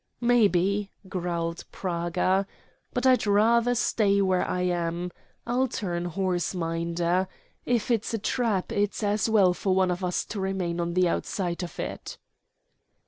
[0.19, 2.47] "Maybe," growled Praga.
[2.91, 5.11] "But I'd rather stay where I am.
[5.45, 7.27] I'll turn horse minder.
[7.67, 11.07] If it's a trap, it's as well for one of us to remain on the
[11.07, 12.17] outside of it."